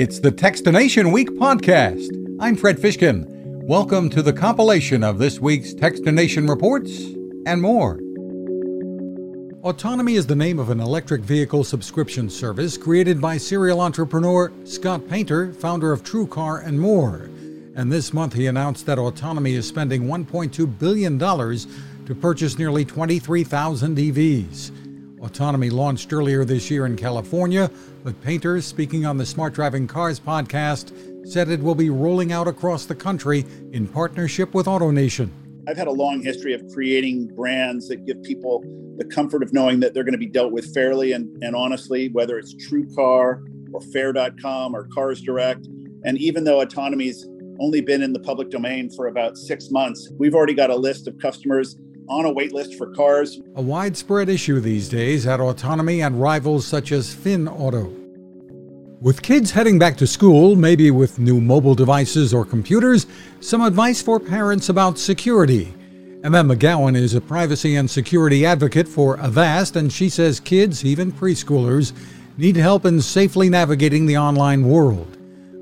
[0.00, 2.08] It's the Techstination Week podcast.
[2.40, 3.26] I'm Fred Fishkin.
[3.66, 7.02] Welcome to the compilation of this week's Techstination reports
[7.44, 8.00] and more.
[9.62, 15.06] Autonomy is the name of an electric vehicle subscription service created by serial entrepreneur Scott
[15.06, 17.28] Painter, founder of TrueCar and more.
[17.76, 23.98] And this month he announced that Autonomy is spending $1.2 billion to purchase nearly 23,000
[23.98, 24.89] EVs.
[25.22, 27.70] Autonomy launched earlier this year in California,
[28.02, 30.92] but painters speaking on the Smart Driving Cars podcast,
[31.28, 35.28] said it will be rolling out across the country in partnership with AutoNation.
[35.68, 38.64] I've had a long history of creating brands that give people
[38.96, 42.08] the comfort of knowing that they're going to be dealt with fairly and, and honestly,
[42.08, 45.66] whether it's TrueCar or Fair.com or Cars Direct.
[46.04, 47.28] And even though Autonomy's
[47.60, 51.06] only been in the public domain for about six months, we've already got a list
[51.06, 51.76] of customers
[52.10, 53.40] on a wait list for cars.
[53.54, 57.94] A widespread issue these days at Autonomy and rivals such as Finn Auto.
[59.00, 63.06] With kids heading back to school, maybe with new mobile devices or computers,
[63.40, 65.72] some advice for parents about security.
[66.22, 71.10] Emma McGowan is a privacy and security advocate for Avast, and she says kids, even
[71.10, 71.94] preschoolers,
[72.36, 75.16] need help in safely navigating the online world.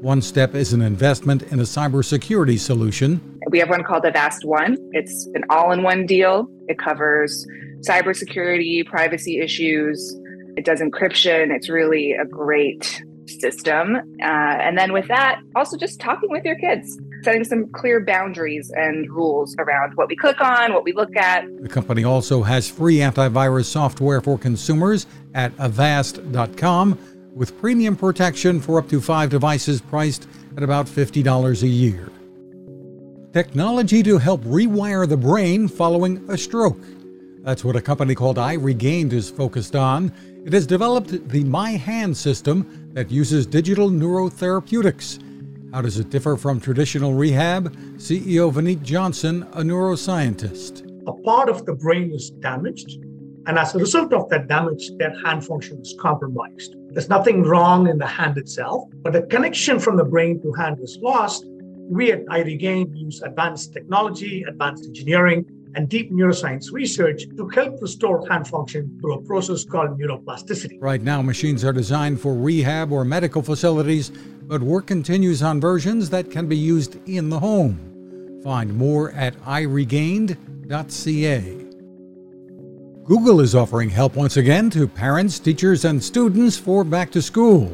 [0.00, 3.33] One step is an investment in a cybersecurity solution.
[3.54, 4.76] We have one called Avast One.
[4.90, 6.48] It's an all in one deal.
[6.66, 7.46] It covers
[7.86, 10.18] cybersecurity, privacy issues,
[10.56, 11.54] it does encryption.
[11.54, 13.94] It's really a great system.
[14.20, 18.72] Uh, and then with that, also just talking with your kids, setting some clear boundaries
[18.74, 21.44] and rules around what we click on, what we look at.
[21.62, 26.98] The company also has free antivirus software for consumers at avast.com
[27.36, 32.10] with premium protection for up to five devices priced at about $50 a year.
[33.34, 36.78] Technology to help rewire the brain following a stroke.
[37.42, 40.12] That's what a company called iRegained is focused on.
[40.46, 45.18] It has developed the My Hand system that uses digital neurotherapeutics.
[45.72, 47.74] How does it differ from traditional rehab?
[47.96, 50.88] CEO Vineet Johnson, a neuroscientist.
[51.08, 53.02] A part of the brain is damaged,
[53.46, 56.76] and as a result of that damage, their hand function is compromised.
[56.90, 60.78] There's nothing wrong in the hand itself, but the connection from the brain to hand
[60.78, 61.44] is lost.
[61.90, 68.26] We at iRegain use advanced technology, advanced engineering, and deep neuroscience research to help restore
[68.28, 70.78] hand function through a process called neuroplasticity.
[70.80, 74.10] Right now, machines are designed for rehab or medical facilities,
[74.42, 78.40] but work continues on versions that can be used in the home.
[78.42, 80.36] Find more at iregained.ca.
[83.04, 87.70] Google is offering help once again to parents, teachers, and students for back to school.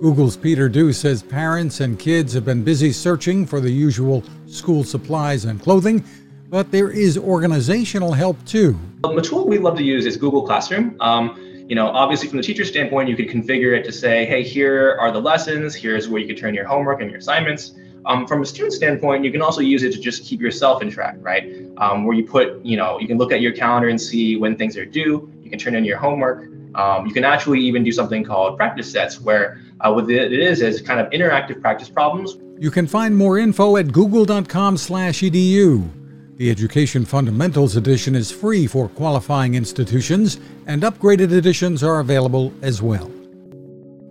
[0.00, 4.84] Google's Peter Du says parents and kids have been busy searching for the usual school
[4.84, 6.04] supplies and clothing,
[6.48, 8.78] but there is organizational help too.
[9.02, 10.96] The tool we love to use is Google Classroom.
[11.00, 11.36] Um,
[11.68, 14.96] you know, obviously from the teacher standpoint, you could configure it to say, hey, here
[15.00, 17.74] are the lessons, here's where you can turn your homework and your assignments.
[18.06, 20.92] Um, from a student standpoint, you can also use it to just keep yourself in
[20.92, 21.66] track, right?
[21.78, 24.56] Um, where you put, you know, you can look at your calendar and see when
[24.56, 25.28] things are due.
[25.42, 26.48] You can turn in your homework.
[26.74, 30.60] Um, you can actually even do something called practice sets, where uh, what it is
[30.62, 32.36] is kind of interactive practice problems.
[32.58, 35.90] You can find more info at google.com/edu.
[36.36, 42.80] The Education Fundamentals Edition is free for qualifying institutions, and upgraded editions are available as
[42.80, 43.10] well.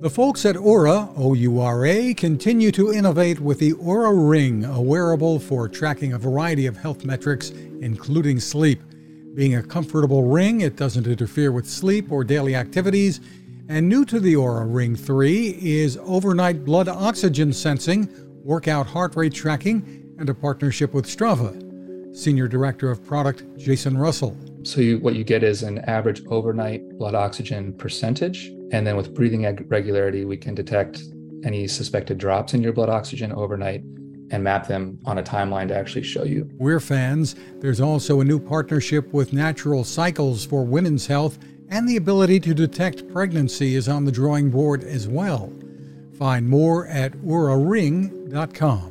[0.00, 4.64] The folks at Oura, O U R A, continue to innovate with the Oura Ring,
[4.64, 7.50] a wearable for tracking a variety of health metrics,
[7.80, 8.82] including sleep.
[9.34, 13.20] Being a comfortable ring, it doesn't interfere with sleep or daily activities.
[13.68, 18.08] And new to the Oura Ring 3 is overnight blood oxygen sensing,
[18.44, 21.66] workout heart rate tracking, and a partnership with Strava.
[22.16, 24.36] Senior Director of Product Jason Russell.
[24.64, 29.14] So, you, what you get is an average overnight blood oxygen percentage and then with
[29.14, 31.02] breathing regularity, we can detect
[31.44, 33.82] any suspected drops in your blood oxygen overnight
[34.30, 36.48] and map them on a timeline to actually show you.
[36.54, 37.34] We're fans.
[37.60, 42.54] There's also a new partnership with Natural Cycles for women's health, and the ability to
[42.54, 45.52] detect pregnancy is on the drawing board as well.
[46.18, 48.90] Find more at ouraring.com.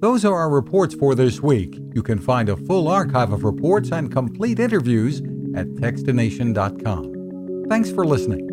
[0.00, 1.78] Those are our reports for this week.
[1.94, 5.20] You can find a full archive of reports and complete interviews
[5.54, 7.66] at techstination.com.
[7.68, 8.46] Thanks for listening.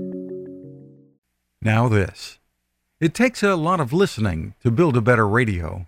[1.61, 2.39] Now, this.
[2.99, 5.87] It takes a lot of listening to build a better radio,